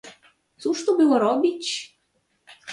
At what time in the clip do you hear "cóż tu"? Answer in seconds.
0.57-0.97